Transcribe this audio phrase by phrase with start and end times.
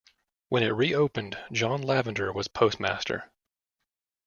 [0.49, 3.31] When it reopened John Lavender was postmaster.